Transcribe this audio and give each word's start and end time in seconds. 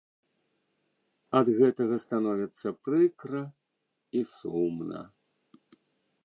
Ад 1.39 1.51
гэтага 1.59 1.95
становіцца 2.05 2.67
прыкра 2.87 3.43
і 4.21 4.25
сумна. 4.33 5.01